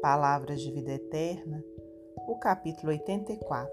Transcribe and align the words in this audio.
Palavras 0.00 0.60
de 0.60 0.70
Vida 0.70 0.92
Eterna, 0.92 1.64
o 2.28 2.36
capítulo 2.36 2.92
84 2.92 3.68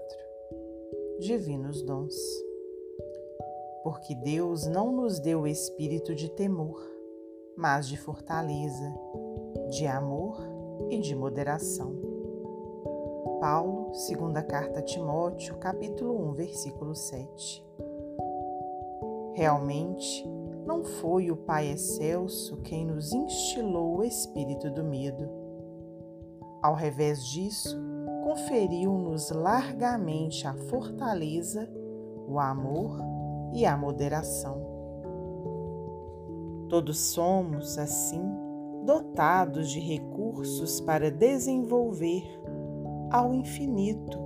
Divinos 1.20 1.82
Dons. 1.82 2.16
Porque 3.84 4.14
Deus 4.16 4.66
não 4.66 4.90
nos 4.90 5.20
deu 5.20 5.42
o 5.42 5.46
espírito 5.46 6.16
de 6.16 6.28
temor, 6.28 6.84
mas 7.56 7.86
de 7.86 7.96
fortaleza, 7.96 8.92
de 9.70 9.86
amor 9.86 10.36
e 10.90 10.98
de 10.98 11.14
moderação. 11.14 11.94
Paulo, 13.40 13.94
segunda 13.94 14.42
carta 14.42 14.80
a 14.80 14.82
Timóteo, 14.82 15.56
capítulo 15.58 16.12
1, 16.30 16.32
versículo 16.32 16.96
7. 16.96 17.64
Realmente, 19.34 20.26
não 20.68 20.84
foi 20.84 21.30
o 21.30 21.36
Pai 21.36 21.70
Excelso 21.70 22.58
quem 22.58 22.84
nos 22.84 23.10
instilou 23.10 23.96
o 23.96 24.04
espírito 24.04 24.70
do 24.70 24.84
medo 24.84 25.26
ao 26.62 26.74
revés 26.74 27.24
disso, 27.24 27.80
conferiu-nos 28.22 29.30
largamente 29.30 30.46
a 30.46 30.52
fortaleza, 30.52 31.66
o 32.28 32.38
amor 32.38 32.98
e 33.54 33.64
a 33.64 33.78
moderação. 33.78 34.60
Todos 36.68 36.98
somos, 36.98 37.78
assim, 37.78 38.20
dotados 38.84 39.70
de 39.70 39.80
recursos 39.80 40.82
para 40.82 41.10
desenvolver 41.10 42.24
ao 43.10 43.32
infinito 43.32 44.18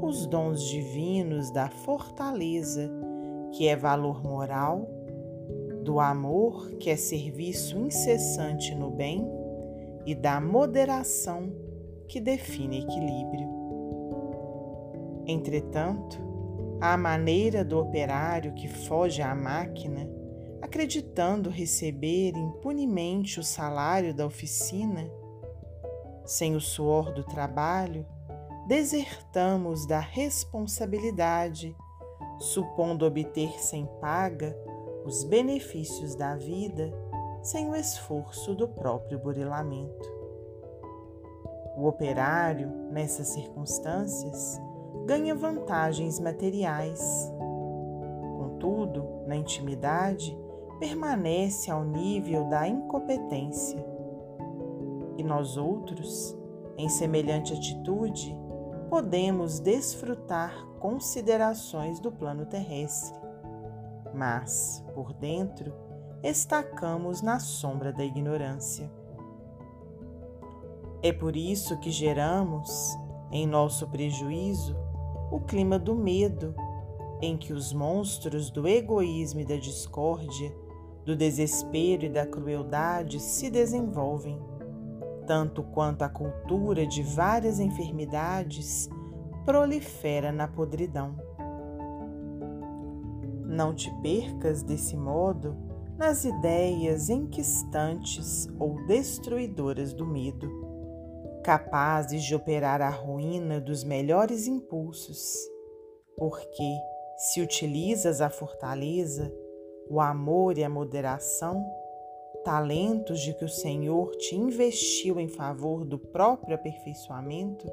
os 0.00 0.26
dons 0.26 0.62
divinos 0.62 1.50
da 1.50 1.68
fortaleza, 1.68 2.90
que 3.50 3.68
é 3.68 3.76
valor 3.76 4.24
moral, 4.24 4.88
do 5.82 5.98
amor, 5.98 6.70
que 6.76 6.88
é 6.88 6.96
serviço 6.96 7.76
incessante 7.78 8.74
no 8.74 8.90
bem, 8.90 9.28
e 10.06 10.14
da 10.14 10.40
moderação, 10.40 11.52
que 12.08 12.20
define 12.20 12.80
equilíbrio. 12.80 13.48
Entretanto, 15.26 16.20
à 16.80 16.96
maneira 16.96 17.64
do 17.64 17.78
operário 17.78 18.54
que 18.54 18.68
foge 18.68 19.22
à 19.22 19.34
máquina, 19.34 20.08
acreditando 20.60 21.50
receber 21.50 22.32
impunemente 22.36 23.40
o 23.40 23.42
salário 23.42 24.14
da 24.14 24.26
oficina, 24.26 25.10
sem 26.24 26.54
o 26.54 26.60
suor 26.60 27.12
do 27.12 27.24
trabalho, 27.24 28.06
desertamos 28.66 29.86
da 29.86 29.98
responsabilidade, 29.98 31.74
supondo 32.38 33.04
obter 33.04 33.60
sem 33.60 33.86
paga 34.00 34.56
os 35.04 35.24
benefícios 35.24 36.14
da 36.14 36.36
vida 36.36 36.92
sem 37.42 37.68
o 37.68 37.74
esforço 37.74 38.54
do 38.54 38.68
próprio 38.68 39.18
burilamento. 39.18 40.10
O 41.76 41.86
operário, 41.86 42.68
nessas 42.90 43.28
circunstâncias, 43.28 44.60
ganha 45.06 45.34
vantagens 45.34 46.20
materiais. 46.20 47.00
Contudo, 48.38 49.22
na 49.26 49.34
intimidade, 49.34 50.38
permanece 50.78 51.70
ao 51.70 51.84
nível 51.84 52.48
da 52.48 52.68
incompetência. 52.68 53.84
E 55.16 55.24
nós 55.24 55.56
outros, 55.56 56.36
em 56.76 56.88
semelhante 56.88 57.52
atitude, 57.52 58.36
podemos 58.88 59.58
desfrutar 59.58 60.66
considerações 60.78 62.00
do 62.00 62.12
plano 62.12 62.44
terrestre, 62.46 63.18
mas, 64.14 64.84
por 64.94 65.12
dentro, 65.14 65.72
estacamos 66.22 67.22
na 67.22 67.38
sombra 67.38 67.92
da 67.92 68.04
ignorância. 68.04 68.90
É 71.02 71.12
por 71.12 71.36
isso 71.36 71.78
que 71.80 71.90
geramos, 71.90 72.96
em 73.30 73.46
nosso 73.46 73.88
prejuízo, 73.88 74.76
o 75.30 75.40
clima 75.40 75.78
do 75.78 75.94
medo, 75.94 76.54
em 77.20 77.36
que 77.36 77.52
os 77.52 77.72
monstros 77.72 78.50
do 78.50 78.68
egoísmo 78.68 79.40
e 79.40 79.44
da 79.44 79.56
discórdia, 79.56 80.54
do 81.04 81.16
desespero 81.16 82.04
e 82.04 82.08
da 82.08 82.26
crueldade 82.26 83.18
se 83.18 83.50
desenvolvem, 83.50 84.40
tanto 85.26 85.62
quanto 85.62 86.02
a 86.02 86.08
cultura 86.08 86.86
de 86.86 87.02
várias 87.02 87.58
enfermidades 87.58 88.88
prolifera 89.44 90.30
na 90.30 90.46
podridão. 90.46 91.16
Não 93.52 93.74
te 93.74 93.90
percas 94.00 94.62
desse 94.62 94.96
modo 94.96 95.54
nas 95.98 96.24
ideias 96.24 97.10
enquistantes 97.10 98.48
ou 98.58 98.86
destruidoras 98.86 99.92
do 99.92 100.06
medo 100.06 100.50
capazes 101.44 102.22
de 102.22 102.34
operar 102.34 102.80
a 102.80 102.88
ruína 102.88 103.60
dos 103.60 103.84
melhores 103.84 104.46
impulsos, 104.46 105.36
porque 106.16 106.72
se 107.16 107.42
utilizas 107.42 108.20
a 108.20 108.30
fortaleza, 108.30 109.30
o 109.90 110.00
amor 110.00 110.56
e 110.56 110.64
a 110.64 110.68
moderação, 110.68 111.62
talentos 112.44 113.20
de 113.20 113.34
que 113.34 113.44
o 113.44 113.48
Senhor 113.48 114.14
te 114.16 114.34
investiu 114.34 115.20
em 115.20 115.28
favor 115.28 115.84
do 115.84 115.98
próprio 115.98 116.54
aperfeiçoamento, 116.54 117.68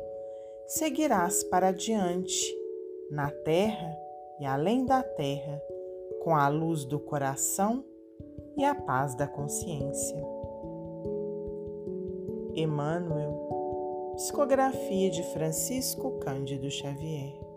seguirás 0.67 1.43
para 1.43 1.69
adiante, 1.69 2.53
na 3.11 3.31
terra 3.31 4.08
e 4.39 4.45
além 4.45 4.85
da 4.85 5.03
terra, 5.03 5.61
com 6.23 6.35
a 6.35 6.47
luz 6.47 6.85
do 6.85 6.99
coração 6.99 7.83
e 8.57 8.63
a 8.63 8.75
paz 8.75 9.15
da 9.15 9.27
consciência. 9.27 10.17
Emmanuel 12.55 13.47
Psicografia 14.15 15.09
de 15.09 15.23
Francisco 15.31 16.19
Cândido 16.19 16.69
Xavier. 16.69 17.48